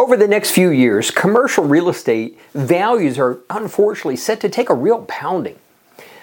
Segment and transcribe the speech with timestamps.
[0.00, 4.74] Over the next few years, commercial real estate values are unfortunately set to take a
[4.74, 5.58] real pounding.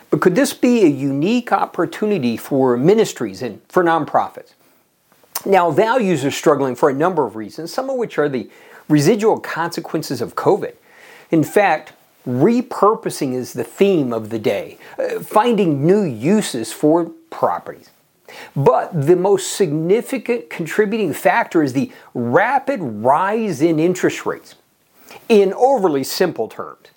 [0.09, 4.53] But could this be a unique opportunity for ministries and for nonprofits?
[5.45, 8.49] Now, values are struggling for a number of reasons, some of which are the
[8.89, 10.73] residual consequences of COVID.
[11.29, 11.93] In fact,
[12.27, 17.91] repurposing is the theme of the day, uh, finding new uses for properties.
[18.55, 24.55] But the most significant contributing factor is the rapid rise in interest rates.
[25.29, 26.87] In overly simple terms,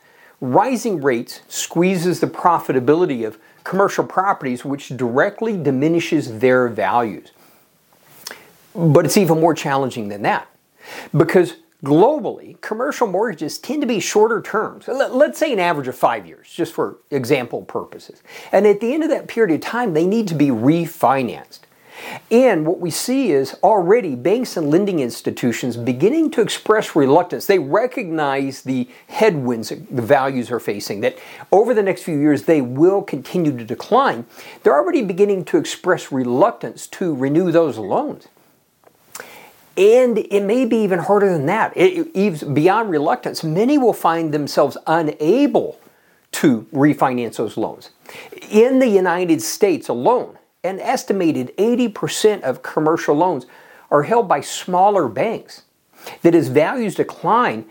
[0.41, 7.31] rising rates squeezes the profitability of commercial properties, which directly diminishes their values.
[8.75, 10.49] But it's even more challenging than that
[11.17, 14.87] because globally, commercial mortgages tend to be shorter terms.
[14.89, 18.23] Let's say an average of five years, just for example purposes.
[18.53, 21.61] And at the end of that period of time, they need to be refinanced.
[22.31, 27.45] And what we see is already banks and lending institutions beginning to express reluctance.
[27.45, 31.19] They recognize the headwinds the values are facing, that
[31.53, 34.25] over the next few years they will continue to decline.
[34.63, 38.29] They're already beginning to express reluctance to renew those loans.
[39.77, 41.77] And it may be even harder than that.
[41.77, 45.79] It, it, beyond reluctance, many will find themselves unable
[46.33, 47.91] to refinance those loans.
[48.51, 53.47] In the United States alone, an estimated 80% of commercial loans
[53.91, 55.63] are held by smaller banks.
[56.23, 57.67] That as values decline,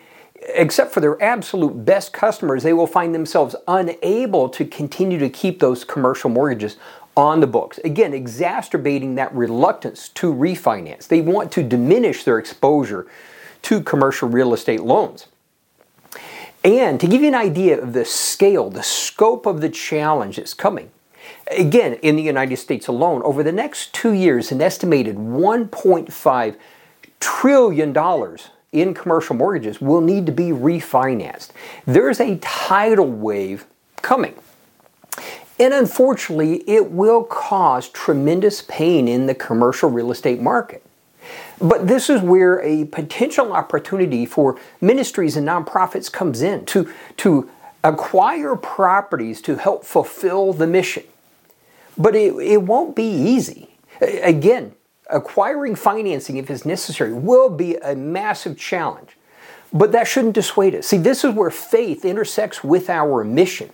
[0.53, 5.59] except for their absolute best customers, they will find themselves unable to continue to keep
[5.59, 6.77] those commercial mortgages
[7.19, 7.79] on the books.
[7.79, 11.05] Again, exacerbating that reluctance to refinance.
[11.05, 13.05] They want to diminish their exposure
[13.63, 15.27] to commercial real estate loans.
[16.63, 20.53] And to give you an idea of the scale, the scope of the challenge that's
[20.53, 20.91] coming,
[21.51, 26.55] again, in the United States alone, over the next two years, an estimated $1.5
[27.19, 28.37] trillion
[28.71, 31.49] in commercial mortgages will need to be refinanced.
[31.85, 33.65] There's a tidal wave
[34.01, 34.35] coming.
[35.59, 40.83] And unfortunately, it will cause tremendous pain in the commercial real estate market.
[41.61, 47.49] But this is where a potential opportunity for ministries and nonprofits comes in to, to
[47.83, 51.03] acquire properties to help fulfill the mission.
[51.97, 53.71] But it, it won't be easy.
[53.99, 54.73] Again,
[55.09, 59.09] acquiring financing, if it's necessary, will be a massive challenge.
[59.73, 60.87] But that shouldn't dissuade us.
[60.87, 63.71] See, this is where faith intersects with our mission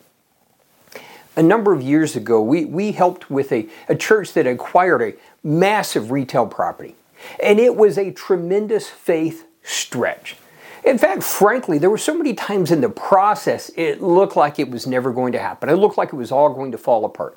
[1.36, 5.14] a number of years ago, we, we helped with a, a church that acquired a
[5.44, 6.96] massive retail property.
[7.42, 10.36] And it was a tremendous faith stretch.
[10.84, 14.70] In fact, frankly, there were so many times in the process it looked like it
[14.70, 15.68] was never going to happen.
[15.68, 17.36] It looked like it was all going to fall apart.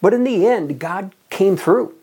[0.00, 1.94] But in the end, God came through.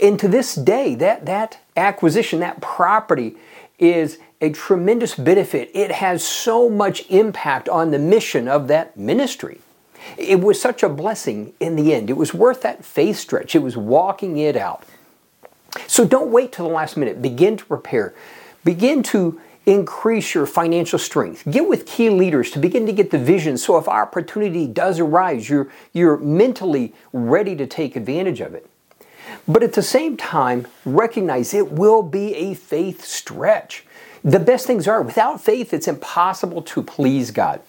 [0.00, 3.36] And to this day, that, that acquisition, that property,
[3.78, 5.70] is a tremendous benefit.
[5.74, 9.60] It has so much impact on the mission of that ministry.
[10.16, 12.10] It was such a blessing in the end.
[12.10, 13.54] It was worth that faith stretch.
[13.54, 14.84] It was walking it out.
[15.86, 17.22] So don't wait till the last minute.
[17.22, 18.14] Begin to prepare.
[18.64, 21.44] Begin to increase your financial strength.
[21.50, 25.48] Get with key leaders to begin to get the vision so if opportunity does arise,
[25.48, 28.68] you're, you're mentally ready to take advantage of it.
[29.46, 33.84] But at the same time, recognize it will be a faith stretch.
[34.24, 37.60] The best things are without faith, it's impossible to please God.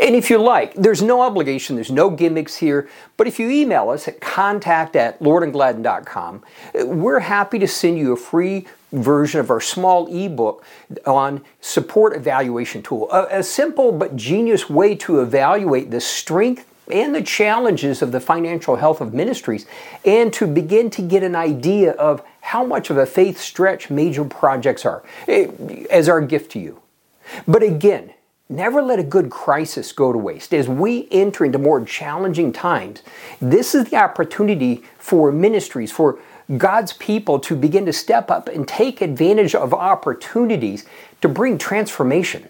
[0.00, 3.90] And if you like, there's no obligation, there's no gimmicks here, but if you email
[3.90, 6.42] us at contact at lordandgladden.com,
[6.84, 10.64] we're happy to send you a free version of our small ebook
[11.06, 13.10] on support evaluation tool.
[13.12, 18.20] A, a simple but genius way to evaluate the strength and the challenges of the
[18.20, 19.66] financial health of ministries
[20.04, 24.24] and to begin to get an idea of how much of a faith stretch major
[24.24, 25.46] projects are eh,
[25.90, 26.80] as our gift to you.
[27.46, 28.12] But again,
[28.52, 30.52] Never let a good crisis go to waste.
[30.52, 33.04] As we enter into more challenging times,
[33.40, 36.18] this is the opportunity for ministries, for
[36.58, 40.84] God's people to begin to step up and take advantage of opportunities
[41.20, 42.48] to bring transformation.